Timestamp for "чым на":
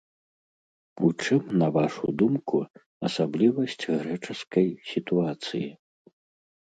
1.25-1.67